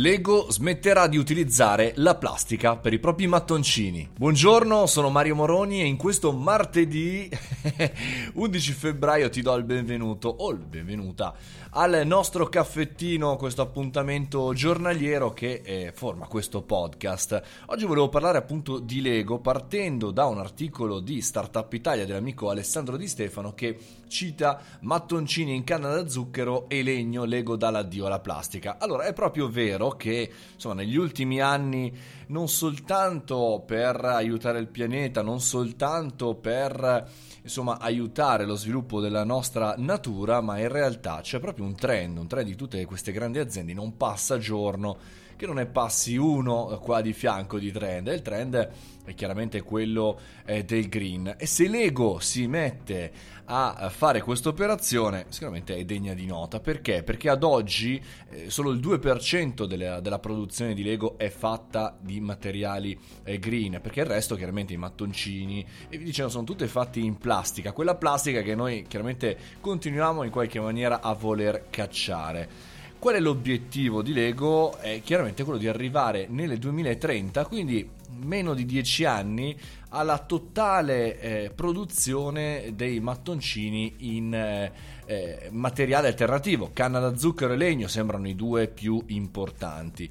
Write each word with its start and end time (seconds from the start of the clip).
Lego 0.00 0.46
smetterà 0.48 1.08
di 1.08 1.16
utilizzare 1.16 1.92
la 1.96 2.14
plastica 2.14 2.76
per 2.76 2.92
i 2.92 3.00
propri 3.00 3.26
mattoncini. 3.26 4.08
Buongiorno, 4.16 4.86
sono 4.86 5.10
Mario 5.10 5.34
Moroni 5.34 5.80
e 5.80 5.86
in 5.86 5.96
questo 5.96 6.30
martedì 6.30 7.28
11 8.34 8.72
febbraio 8.72 9.28
ti 9.28 9.42
do 9.42 9.54
il 9.56 9.64
benvenuto 9.64 10.28
o 10.28 10.50
il 10.50 10.58
benvenuta 10.58 11.34
al 11.70 12.02
nostro 12.06 12.48
caffettino, 12.48 13.36
questo 13.36 13.62
appuntamento 13.62 14.52
giornaliero 14.54 15.32
che 15.32 15.60
eh, 15.64 15.92
forma 15.94 16.26
questo 16.26 16.62
podcast. 16.62 17.42
Oggi 17.66 17.84
volevo 17.84 18.08
parlare 18.08 18.38
appunto 18.38 18.78
di 18.78 19.00
Lego 19.00 19.40
partendo 19.40 20.10
da 20.10 20.26
un 20.26 20.38
articolo 20.38 21.00
di 21.00 21.20
Startup 21.20 21.70
Italia 21.72 22.06
dell'amico 22.06 22.48
Alessandro 22.48 22.96
Di 22.96 23.08
Stefano 23.08 23.54
che 23.54 23.76
cita 24.06 24.60
mattoncini 24.80 25.54
in 25.54 25.64
canna 25.64 25.88
da 25.88 26.08
zucchero 26.08 26.68
e 26.68 26.82
legno 26.82 27.24
Lego 27.24 27.56
dall'addio 27.56 28.06
alla 28.06 28.20
plastica. 28.20 28.78
Allora 28.78 29.04
è 29.04 29.12
proprio 29.12 29.48
vero 29.48 29.90
che 29.90 30.30
insomma 30.54 30.74
negli 30.74 30.96
ultimi 30.96 31.40
anni 31.40 31.92
non 32.28 32.48
soltanto 32.48 33.62
per 33.66 34.04
aiutare 34.04 34.58
il 34.58 34.68
pianeta, 34.68 35.22
non 35.22 35.40
soltanto 35.40 36.34
per 36.34 37.26
insomma 37.48 37.78
aiutare 37.78 38.44
lo 38.44 38.54
sviluppo 38.54 39.00
della 39.00 39.24
nostra 39.24 39.74
natura, 39.78 40.42
ma 40.42 40.58
in 40.58 40.68
realtà 40.68 41.20
c'è 41.22 41.40
proprio 41.40 41.64
un 41.64 41.74
trend, 41.74 42.18
un 42.18 42.26
trend 42.26 42.46
di 42.46 42.54
tutte 42.54 42.84
queste 42.84 43.10
grandi 43.10 43.38
aziende, 43.38 43.72
non 43.72 43.96
passa 43.96 44.38
giorno 44.38 44.98
che 45.38 45.46
non 45.46 45.54
ne 45.54 45.66
passi 45.66 46.16
uno 46.16 46.80
qua 46.82 47.00
di 47.00 47.12
fianco 47.12 47.60
di 47.60 47.70
trend. 47.70 48.08
E 48.08 48.14
il 48.14 48.22
trend 48.22 48.70
è 49.04 49.14
chiaramente 49.14 49.62
quello 49.62 50.18
eh, 50.44 50.64
del 50.64 50.88
green. 50.88 51.36
E 51.38 51.46
se 51.46 51.68
Lego 51.68 52.18
si 52.18 52.48
mette 52.48 53.36
a 53.50 53.88
fare 53.88 54.20
questa 54.20 54.50
operazione, 54.50 55.26
sicuramente 55.28 55.76
è 55.76 55.84
degna 55.84 56.12
di 56.12 56.26
nota. 56.26 56.58
Perché? 56.58 57.04
Perché 57.04 57.30
ad 57.30 57.44
oggi 57.44 58.02
eh, 58.30 58.50
solo 58.50 58.72
il 58.72 58.80
2% 58.80 59.64
della, 59.64 60.00
della, 60.00 60.18
produzione 60.18 60.74
di 60.74 60.82
Lego 60.82 61.16
è 61.16 61.30
fatta 61.30 61.96
di 61.98 62.20
materiali 62.20 62.98
eh, 63.22 63.38
green, 63.38 63.78
perché 63.80 64.00
il 64.00 64.06
resto 64.06 64.34
chiaramente 64.34 64.74
i 64.74 64.76
mattoncini 64.76 65.64
e 65.88 65.96
vi 65.96 66.04
dicevo 66.04 66.28
sono 66.28 66.44
tutte 66.44 66.66
fatte 66.66 66.98
in 66.98 67.16
plastica, 67.16 67.72
quella 67.72 67.94
plastica 67.94 68.42
che 68.42 68.56
noi 68.56 68.84
chiaramente 68.88 69.38
continuiamo 69.60 70.24
in 70.24 70.30
qualche 70.30 70.60
maniera 70.60 71.00
a 71.00 71.14
voler 71.14 71.66
cacciare. 71.70 72.76
Qual 72.98 73.14
è 73.14 73.20
l'obiettivo 73.20 74.02
di 74.02 74.12
Lego? 74.12 74.76
È 74.76 75.00
chiaramente 75.04 75.44
quello 75.44 75.58
di 75.58 75.68
arrivare 75.68 76.26
nel 76.28 76.58
2030, 76.58 77.46
quindi 77.46 77.88
meno 78.16 78.54
di 78.54 78.66
10 78.66 79.04
anni, 79.04 79.56
alla 79.90 80.18
totale 80.18 81.20
eh, 81.20 81.52
produzione 81.54 82.72
dei 82.74 82.98
mattoncini 82.98 83.94
in 83.98 84.34
eh, 84.34 84.72
eh, 85.06 85.48
materiale 85.52 86.08
alternativo. 86.08 86.70
Canna 86.72 86.98
da 86.98 87.16
zucchero 87.16 87.52
e 87.52 87.56
legno 87.56 87.86
sembrano 87.86 88.26
i 88.26 88.34
due 88.34 88.66
più 88.66 89.00
importanti. 89.06 90.10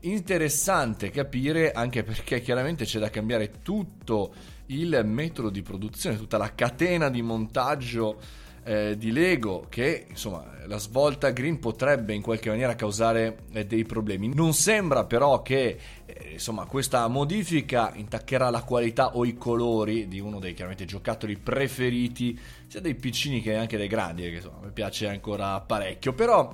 Interessante 0.00 1.08
capire 1.08 1.72
anche 1.72 2.02
perché 2.02 2.42
chiaramente 2.42 2.84
c'è 2.84 2.98
da 2.98 3.08
cambiare 3.08 3.62
tutto 3.62 4.34
il 4.66 5.00
metodo 5.06 5.48
di 5.48 5.62
produzione, 5.62 6.18
tutta 6.18 6.36
la 6.36 6.54
catena 6.54 7.08
di 7.08 7.22
montaggio 7.22 8.44
eh, 8.66 8.96
di 8.98 9.12
Lego 9.12 9.66
che 9.68 10.06
insomma 10.08 10.44
la 10.66 10.78
svolta 10.78 11.30
green 11.30 11.60
potrebbe 11.60 12.14
in 12.14 12.20
qualche 12.20 12.48
maniera 12.48 12.74
causare 12.74 13.44
eh, 13.52 13.64
dei 13.64 13.84
problemi. 13.84 14.34
Non 14.34 14.54
sembra 14.54 15.04
però 15.04 15.40
che 15.40 15.78
eh, 16.04 16.30
insomma 16.32 16.64
questa 16.64 17.06
modifica 17.06 17.92
intaccherà 17.94 18.50
la 18.50 18.62
qualità 18.62 19.14
o 19.14 19.24
i 19.24 19.36
colori 19.36 20.08
di 20.08 20.18
uno 20.18 20.40
dei 20.40 20.52
chiaramente 20.52 20.84
giocattoli 20.84 21.36
preferiti 21.36 22.36
sia 22.66 22.80
dei 22.80 22.96
piccini 22.96 23.40
che 23.40 23.54
anche 23.54 23.76
dei 23.76 23.86
grandi 23.86 24.22
che 24.22 24.28
insomma 24.36 24.58
mi 24.64 24.72
piace 24.72 25.06
ancora 25.06 25.60
parecchio 25.60 26.12
però 26.12 26.52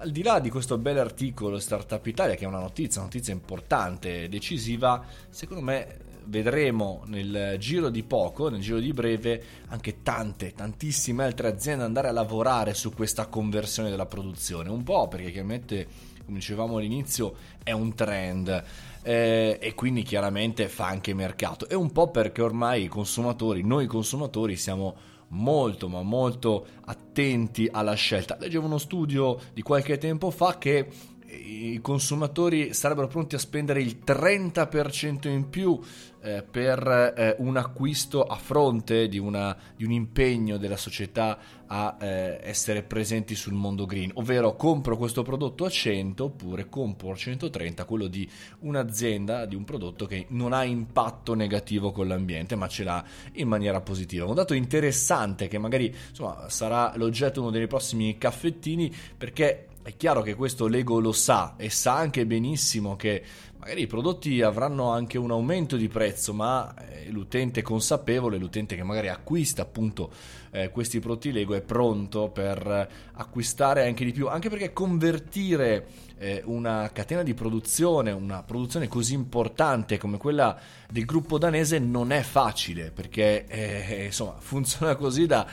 al 0.00 0.10
di 0.10 0.22
là 0.22 0.38
di 0.38 0.50
questo 0.50 0.78
bel 0.78 0.98
articolo 0.98 1.58
Startup 1.58 2.06
Italia, 2.06 2.36
che 2.36 2.44
è 2.44 2.46
una 2.46 2.60
notizia, 2.60 3.00
una 3.00 3.10
notizia 3.10 3.32
importante, 3.32 4.28
decisiva, 4.28 5.04
secondo 5.28 5.60
me 5.60 6.06
vedremo 6.28 7.02
nel 7.06 7.56
giro 7.58 7.88
di 7.88 8.02
poco, 8.02 8.48
nel 8.48 8.60
giro 8.60 8.78
di 8.78 8.92
breve, 8.92 9.42
anche 9.68 10.02
tante, 10.02 10.52
tantissime 10.52 11.24
altre 11.24 11.48
aziende 11.48 11.84
andare 11.84 12.08
a 12.08 12.12
lavorare 12.12 12.74
su 12.74 12.92
questa 12.92 13.26
conversione 13.26 13.90
della 13.90 14.06
produzione. 14.06 14.70
Un 14.70 14.82
po' 14.82 15.08
perché 15.08 15.30
chiaramente, 15.30 15.86
come 16.24 16.38
dicevamo 16.38 16.76
all'inizio, 16.76 17.34
è 17.62 17.72
un 17.72 17.94
trend. 17.94 18.64
Eh, 19.02 19.58
e 19.60 19.74
quindi 19.74 20.02
chiaramente 20.02 20.68
fa 20.68 20.86
anche 20.88 21.14
mercato 21.14 21.68
e 21.68 21.74
un 21.74 21.92
po' 21.92 22.10
perché 22.10 22.42
ormai 22.42 22.82
i 22.82 22.88
consumatori, 22.88 23.62
noi 23.62 23.86
consumatori 23.86 24.56
siamo 24.56 24.96
molto 25.28 25.88
ma 25.88 26.02
molto 26.02 26.66
attenti 26.84 27.68
alla 27.70 27.94
scelta. 27.94 28.36
Leggevo 28.38 28.66
uno 28.66 28.78
studio 28.78 29.38
di 29.54 29.62
qualche 29.62 29.98
tempo 29.98 30.30
fa 30.30 30.58
che 30.58 30.88
i 31.30 31.78
consumatori 31.82 32.72
sarebbero 32.72 33.06
pronti 33.06 33.34
a 33.34 33.38
spendere 33.38 33.82
il 33.82 33.98
30% 34.04 35.28
in 35.28 35.50
più 35.50 35.78
eh, 36.20 36.42
per 36.42 37.14
eh, 37.16 37.36
un 37.38 37.56
acquisto 37.56 38.24
a 38.24 38.36
fronte 38.36 39.08
di, 39.08 39.18
una, 39.18 39.56
di, 39.76 39.84
un 39.84 39.92
impegno 39.92 40.56
della 40.56 40.76
società 40.76 41.38
a 41.66 41.96
eh, 42.00 42.40
essere 42.42 42.82
presenti 42.82 43.34
sul 43.34 43.52
mondo 43.52 43.84
green, 43.84 44.10
ovvero 44.14 44.56
compro 44.56 44.96
questo 44.96 45.22
prodotto 45.22 45.66
a 45.66 45.68
100 45.68 46.24
oppure 46.24 46.68
compro 46.70 47.10
a 47.10 47.14
130 47.14 47.84
quello 47.84 48.06
di 48.06 48.28
un'azienda, 48.60 49.44
di 49.44 49.54
un 49.54 49.64
prodotto 49.64 50.06
che 50.06 50.26
non 50.30 50.54
ha 50.54 50.64
impatto 50.64 51.34
negativo 51.34 51.92
con 51.92 52.08
l'ambiente 52.08 52.56
ma 52.56 52.68
ce 52.68 52.84
l'ha 52.84 53.04
in 53.34 53.48
maniera 53.48 53.82
positiva. 53.82 54.24
Un 54.24 54.34
dato 54.34 54.54
interessante 54.54 55.46
che 55.46 55.58
magari 55.58 55.94
insomma, 56.08 56.48
sarà 56.48 56.94
l'oggetto 56.96 57.40
di 57.40 57.46
uno 57.46 57.50
dei 57.50 57.66
prossimi 57.66 58.16
caffettini 58.16 58.90
perché 59.16 59.66
è 59.88 59.96
chiaro 59.96 60.20
che 60.20 60.34
questo 60.34 60.66
Lego 60.66 61.00
lo 61.00 61.12
sa 61.12 61.54
e 61.56 61.70
sa 61.70 61.96
anche 61.96 62.26
benissimo 62.26 62.94
che 62.94 63.22
magari 63.56 63.80
i 63.80 63.86
prodotti 63.86 64.42
avranno 64.42 64.90
anche 64.90 65.16
un 65.16 65.30
aumento 65.30 65.76
di 65.78 65.88
prezzo, 65.88 66.34
ma 66.34 66.74
eh, 66.74 67.08
l'utente 67.10 67.62
consapevole, 67.62 68.36
l'utente 68.36 68.76
che 68.76 68.82
magari 68.82 69.08
acquista 69.08 69.62
appunto 69.62 70.10
eh, 70.50 70.68
questi 70.68 71.00
prodotti 71.00 71.32
Lego 71.32 71.54
è 71.54 71.62
pronto 71.62 72.28
per 72.28 72.88
acquistare 73.14 73.86
anche 73.86 74.04
di 74.04 74.12
più, 74.12 74.28
anche 74.28 74.50
perché 74.50 74.74
convertire 74.74 75.86
eh, 76.18 76.42
una 76.44 76.90
catena 76.92 77.22
di 77.22 77.32
produzione, 77.32 78.10
una 78.10 78.42
produzione 78.42 78.88
così 78.88 79.14
importante 79.14 79.96
come 79.96 80.18
quella 80.18 80.58
del 80.90 81.06
gruppo 81.06 81.38
danese 81.38 81.78
non 81.78 82.12
è 82.12 82.20
facile, 82.20 82.90
perché 82.90 83.46
eh, 83.46 84.04
insomma 84.04 84.36
funziona 84.40 84.96
così 84.96 85.26
da 85.26 85.46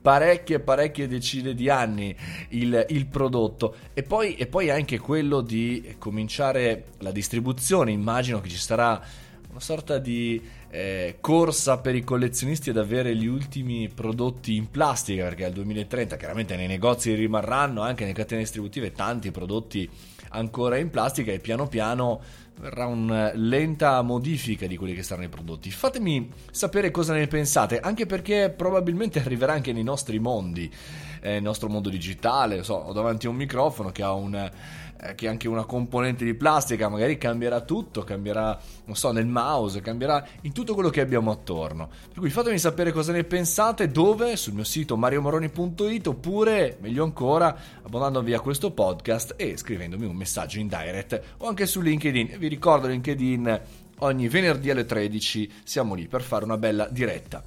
parecchie 0.00 0.60
parecchie 0.60 1.06
decine 1.06 1.54
di 1.54 1.68
anni 1.68 2.14
il, 2.50 2.86
il 2.88 3.06
prodotto. 3.06 3.74
E 3.92 4.02
poi, 4.02 4.34
e 4.36 4.46
poi 4.46 4.70
anche 4.70 4.98
quello 4.98 5.40
di 5.40 5.94
cominciare 5.98 6.86
la 6.98 7.10
distribuzione. 7.10 7.92
Immagino 7.92 8.40
che 8.40 8.48
ci 8.48 8.56
sarà 8.56 9.02
una 9.50 9.60
sorta 9.60 9.98
di 9.98 10.40
eh, 10.70 11.16
corsa 11.20 11.78
per 11.78 11.96
i 11.96 12.04
collezionisti 12.04 12.70
ad 12.70 12.76
avere 12.76 13.16
gli 13.16 13.26
ultimi 13.26 13.88
prodotti 13.88 14.54
in 14.54 14.70
plastica 14.70 15.24
perché 15.24 15.44
al 15.44 15.52
2030 15.52 16.16
chiaramente 16.16 16.54
nei 16.54 16.68
negozi 16.68 17.12
rimarranno 17.14 17.82
anche 17.82 18.04
nelle 18.04 18.14
catene 18.14 18.42
distributive 18.42 18.92
tanti 18.92 19.32
prodotti 19.32 19.90
ancora 20.30 20.76
in 20.78 20.90
plastica 20.90 21.32
e 21.32 21.38
piano 21.38 21.68
piano 21.68 22.20
verrà 22.60 22.86
una 22.86 23.32
lenta 23.34 24.02
modifica 24.02 24.66
di 24.66 24.76
quelli 24.76 24.94
che 24.94 25.02
saranno 25.02 25.26
i 25.26 25.30
prodotti. 25.30 25.70
Fatemi 25.70 26.30
sapere 26.50 26.90
cosa 26.90 27.14
ne 27.14 27.26
pensate, 27.26 27.80
anche 27.80 28.06
perché 28.06 28.52
probabilmente 28.54 29.18
arriverà 29.18 29.54
anche 29.54 29.72
nei 29.72 29.82
nostri 29.82 30.18
mondi, 30.18 30.70
eh, 31.20 31.30
nel 31.30 31.42
nostro 31.42 31.68
mondo 31.68 31.88
digitale. 31.88 32.62
So, 32.62 32.74
ho 32.74 32.92
davanti 32.92 33.26
un 33.26 33.36
microfono 33.36 33.90
che 33.90 34.02
ha 34.02 34.12
un, 34.12 34.34
eh, 34.34 35.14
che 35.14 35.28
anche 35.28 35.48
una 35.48 35.64
componente 35.64 36.24
di 36.24 36.34
plastica, 36.34 36.88
magari 36.88 37.16
cambierà 37.16 37.60
tutto, 37.60 38.02
cambierà, 38.02 38.58
non 38.84 38.96
so, 38.96 39.12
nel 39.12 39.26
mouse, 39.26 39.80
cambierà 39.80 40.26
in 40.42 40.52
tutto 40.52 40.74
quello 40.74 40.90
che 40.90 41.00
abbiamo 41.00 41.30
attorno. 41.30 41.88
Per 42.08 42.18
cui 42.18 42.30
fatemi 42.30 42.58
sapere 42.58 42.92
cosa 42.92 43.12
ne 43.12 43.24
pensate, 43.24 43.88
dove, 43.88 44.36
sul 44.36 44.54
mio 44.54 44.64
sito 44.64 44.96
mariomoroni.it 44.96 46.06
oppure, 46.06 46.76
meglio 46.80 47.04
ancora, 47.04 47.56
abbonandovi 47.82 48.34
a 48.34 48.40
questo 48.40 48.70
podcast 48.72 49.34
e 49.36 49.56
scrivendomi 49.56 50.04
un 50.04 50.16
messaggio 50.16 50.58
in 50.58 50.68
direct 50.68 51.20
o 51.38 51.48
anche 51.48 51.66
su 51.66 51.80
LinkedIn. 51.80 52.36
Vi 52.38 52.48
ricordo 52.48 52.86
LinkedIn 52.86 53.60
ogni 54.00 54.28
venerdì 54.28 54.70
alle 54.70 54.84
13 54.84 55.50
siamo 55.64 55.94
lì 55.94 56.06
per 56.06 56.22
fare 56.22 56.44
una 56.44 56.56
bella 56.56 56.88
diretta. 56.90 57.42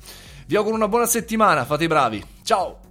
Vi 0.45 0.55
auguro 0.55 0.75
una 0.75 0.87
buona 0.87 1.05
settimana, 1.05 1.65
fate 1.65 1.85
i 1.85 1.87
bravi. 1.87 2.23
Ciao! 2.43 2.82